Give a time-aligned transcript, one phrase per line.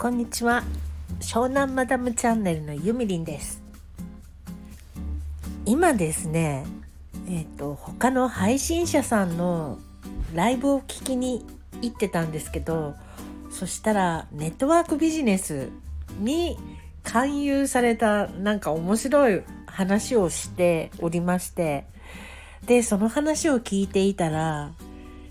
[0.00, 0.62] こんにちは。
[1.18, 3.60] 湘南マダムチャンネルのゆみりんです。
[5.66, 6.64] 今ですね
[7.28, 9.80] えっ、ー、と他の配信者さんの
[10.36, 11.44] ライブを聞きに
[11.82, 12.94] 行ってたんですけど
[13.50, 15.68] そしたらネットワークビジネス
[16.20, 16.56] に
[17.02, 21.86] 勧誘されたなんか面白い話をしておりまして
[22.66, 24.70] でその話を聞いていたら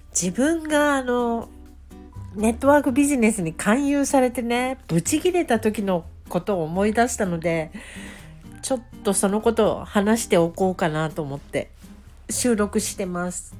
[0.09, 1.47] 自分があの
[2.37, 7.71] ネットワークビジネスに勧誘されてねブチギレた時のことを思い出したので
[8.61, 11.71] ちょっとそのことを話しておこうかなと思って
[12.29, 13.55] 収録してます。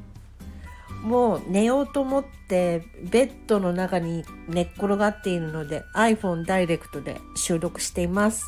[1.02, 8.45] もう寝ようと思ってベッドの中に寝っ転がっているので iPhone ダイレクトで収録しています。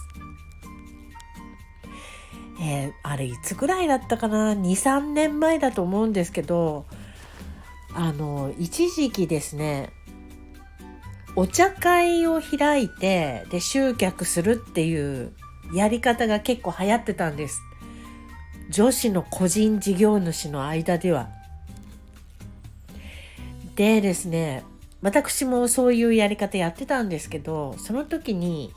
[2.62, 6.86] えー、あれいつぐらいだったかな？23年前だと思うんですけど
[7.94, 9.92] あの一時期ですね
[11.36, 15.32] お茶会を開いてで集客するっていう
[15.74, 17.62] やり方が結構流行ってたんです。
[18.70, 21.30] 女子の個人事業主の間では。
[23.76, 24.64] でですね
[25.02, 28.74] 私もそういうやり方やってたんですけどその時に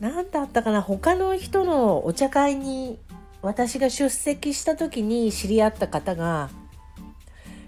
[0.00, 2.98] 何だったかな他の人のお茶会に
[3.42, 6.48] 私が出席した時に知り合った方が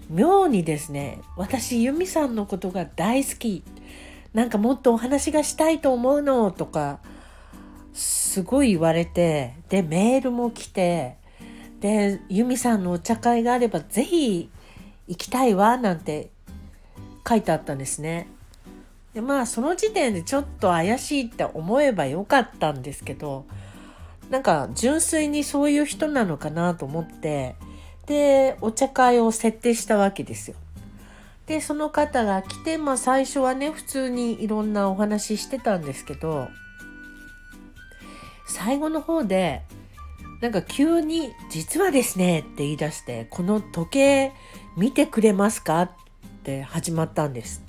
[0.09, 3.63] 妙にですね私由美さんのことが大好き。
[4.33, 6.99] なんかもっとお話がしたいと思うのとか
[7.93, 11.17] すごい言われてでメールも来て
[11.81, 14.49] で由美さんのお茶会があれば是非
[15.07, 16.29] 行きたいわなんて
[17.27, 18.27] 書いてあったんですね。
[19.13, 23.45] でまあその時点でちょっと怪しいって思えばよかったんですけど
[24.29, 27.55] なんか純粋にそういう人なのかなと思って
[28.05, 30.55] でお茶会を設定したわけですよ。
[31.47, 36.47] でその方が来て、まあ、最初はね普通にいろんなお話ししてたんですけど
[38.47, 39.63] 最後の方で
[40.41, 44.33] なんか急に「実はですね」って言い出して「この時計
[44.75, 45.89] 見てくれますか?」っ
[46.43, 47.63] て始まったんです。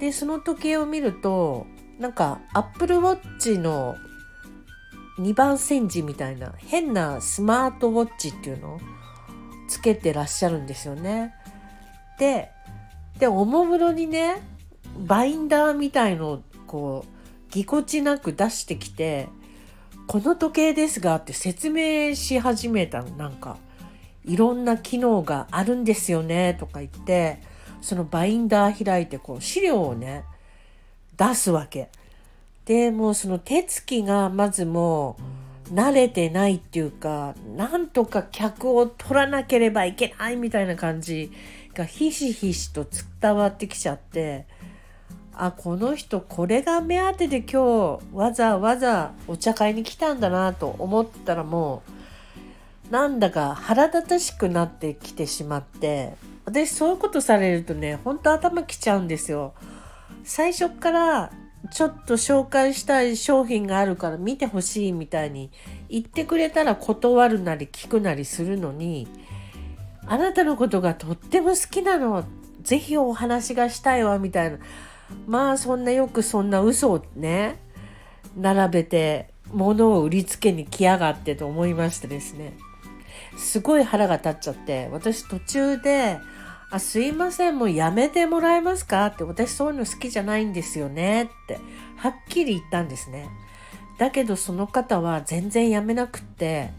[0.00, 1.66] でその時計を見ると
[1.98, 3.96] なんかアップルウォッチの
[5.18, 8.80] 2番煎じみたいな変なスマートウォッチっていうのを
[9.68, 11.34] つけてらっしゃるんですよね。
[12.18, 12.50] で
[13.18, 14.42] でおもむろにね
[14.98, 19.28] バインダーみたいのをこうぎこちなく出してきて
[20.06, 23.56] 「この時計ですが」って説明し始めたのなんか
[24.24, 27.40] いろんな機能があるんですよねとか言って
[27.80, 30.24] そのバインダー開いてこう資料をね
[31.16, 31.90] 出すわけ。
[32.64, 35.22] でもうその手つきがまずもう
[35.72, 41.32] 慣れてないっていうかなんとか客を取らなければいけないみたいな感じ
[41.74, 42.86] がひしひしと
[43.20, 44.46] 伝わってきちゃって
[45.32, 51.82] あこの人これが目当てで今日わざわざお茶会に来たんだなと思ったらも
[52.88, 56.14] うなんだか腹立たしくなってきてしまって
[56.44, 59.54] 私そういうことされるとねほんと頭きちゃうんですよ。
[60.24, 61.32] 最初から
[61.74, 65.50] ちょっと紹介したい商品があるから見てほしいみたいに
[65.88, 69.08] 言ってくれたら断るなり聞くなりするのに
[70.06, 72.24] あなたのことがとっても好きなの
[72.62, 74.58] ぜひお話がしたいわみたいな。
[75.26, 77.60] まあそんなよくそんな嘘をね
[78.36, 82.56] 並べて物を売りつけに来やがってと思いましてですね。
[83.36, 86.18] すごい腹が立っちゃって私途中で
[86.74, 91.60] 「あすいませんもうやめてもらえますか?」って私そういうの好きじゃないんですよねって
[91.96, 93.28] はっきり言ったんですね。
[93.96, 96.70] だけどその方は全然やめなくって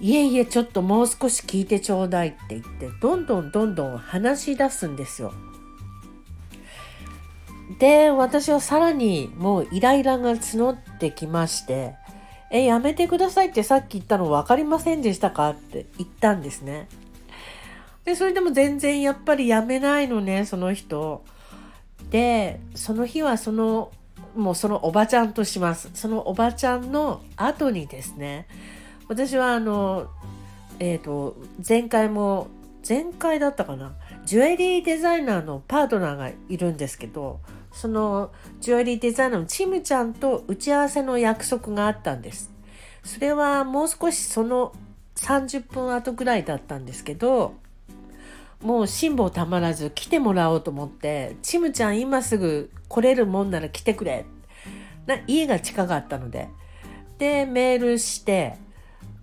[0.00, 5.34] いえいえちょっともう少し聞いてちょうだいって言ってどんどんどんどん話し出すんですよ。
[7.78, 11.94] で私はさらにもうイライラが募ってきまして
[12.50, 16.88] 「えやめてくださいってさっき言ったの分かりませんでしたか?」って言ったんですね。
[18.08, 21.22] でそれでも全然やっぱりやめないのねその人。
[22.08, 23.92] でその日はその
[24.34, 25.90] もうそのおばちゃんとします。
[25.92, 28.46] そのおばちゃんの後にですね
[29.08, 30.08] 私はあの
[30.78, 32.48] えっ、ー、と前回も
[32.88, 33.92] 前回だったかな
[34.24, 37.40] ジュエリーデザイナーのパートナーがいるんですけど
[37.72, 42.50] そのジュエリーデザイナーのチムちゃんと打ち合わせの約束があったんです。
[43.04, 44.72] それはもう少しその
[45.16, 47.52] 30分後ぐらいだったんですけど
[48.62, 54.26] もう辛抱たまらず来てもらおうと思って「チムちゃん今すぐ来れるもんなら来てくれ」
[55.06, 56.48] な家が近かったので。
[57.18, 58.54] でメールして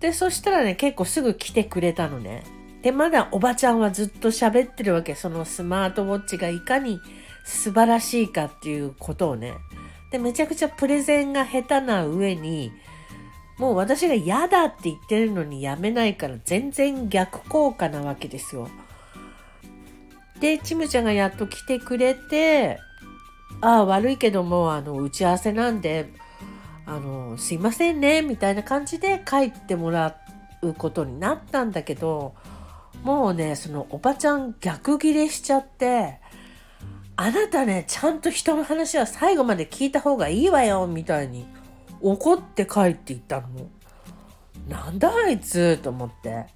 [0.00, 2.42] でそしたらね結構すぐ来てくれたのね。
[2.82, 5.14] でまだおばちゃんはずっと喋ってるわけ。
[5.14, 7.00] そのスマートウォッチがいかに
[7.44, 9.54] 素晴らしいかっていうことをね。
[10.12, 12.70] でめちゃくちゃプレゼンが下手な上に
[13.58, 18.68] もう私が嫌だって言ってるのにやめないから全然逆効果なわけですよ。
[20.40, 22.78] でちむちゃんがやっと来てくれて
[23.60, 26.12] 「ああ悪いけどもあの打ち合わせなんで
[26.84, 30.16] あのすいませんね」みたいな感じで帰ってもら
[30.62, 32.34] うことになったんだけど
[33.02, 36.20] もうねそのおばちゃん逆ギレしちゃって
[37.16, 41.46] 「あなたねちゃんと人の話は最後まで聞いた方がいいわよ」みたいに
[42.02, 43.46] 怒って帰っていったの。
[44.68, 46.55] なんだあいつと思って。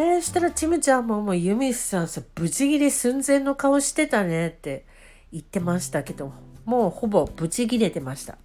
[0.00, 4.86] えー、したらちむちゃんももうユミさんさブチギレ寸前の顔してたねって
[5.32, 6.32] 言ってましたけど
[6.64, 8.38] もうほぼブチギレてました。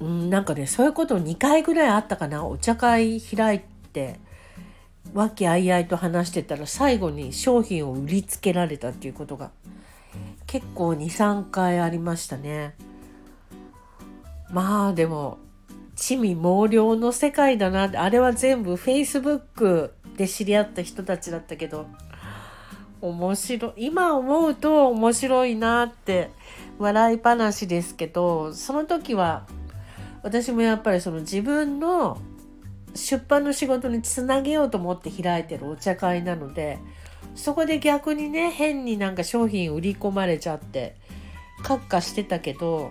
[0.00, 3.60] うんなんかねそういうこと2回ぐらいあったかなお茶会開い
[3.92, 4.18] て
[5.12, 9.50] 和気あいあいと話してたら最後に商品を売りつけられたっていうことが
[10.46, 12.74] 結構23回ありましたね。
[14.50, 15.38] まあでも
[16.02, 21.86] 地味猛量の世界だなあれは全部 Facebook で知り合った人たちだったけど
[23.00, 26.30] 面白い今思うと面白いなって
[26.80, 29.46] 笑い話ですけどその時は
[30.24, 32.20] 私もやっぱりその自分の
[32.96, 36.80] 出版の仕事につなげようと思って開いてるお茶会なので
[37.36, 40.96] そこで逆にね変になんか商品売り込まれちゃって
[41.62, 42.90] 閣下してたけど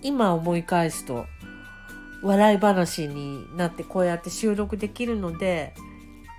[0.00, 1.26] 今思い返すと
[2.22, 5.74] 笑い話になってこうやって収録できるので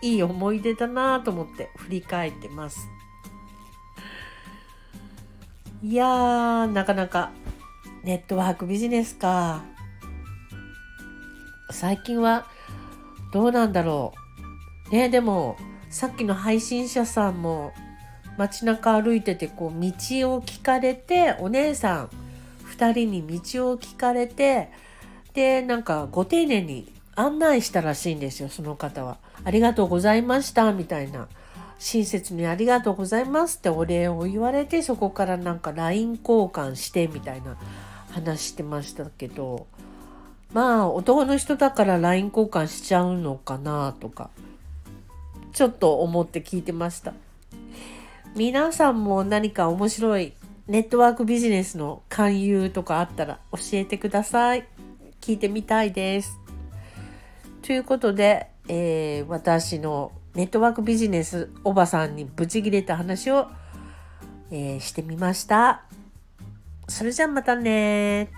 [0.01, 2.87] いい思い出だなと思って振り返ってます。
[5.81, 7.31] いやーなかなか
[8.03, 9.63] ネットワークビジネスか
[11.71, 12.47] 最近は
[13.31, 14.13] どうなんだろ
[14.89, 15.55] うねでも
[15.89, 17.71] さっきの配信者さんも
[18.37, 19.87] 街中歩いててこう道
[20.33, 22.09] を聞かれてお姉さん
[22.77, 24.69] 2人に道を聞かれて
[25.33, 29.17] でなんかご丁寧に案内したらしいんですよその方は。
[29.43, 31.27] ありがとうございましたみたいな
[31.79, 37.57] 親切にありがとうございますってお礼を言われてそこからなんか LINE 交換してみたいな
[38.11, 39.67] 話してましたけど
[40.51, 44.29] まあ男の人だから LINE 交換しちゃうのかなとか
[45.53, 47.13] ちょっと思って聞いてました
[48.35, 50.33] 皆さんも何か面白い
[50.67, 54.78] ネットワークビジネスの勧誘とかあったら教えてください。
[55.29, 56.39] 聞いてみたいです。
[57.61, 63.45] ということで、えー、私のネットワークビジネスおばさんにブチギレた話を、
[64.49, 65.83] えー、してみました。
[66.87, 68.31] それじゃあまたね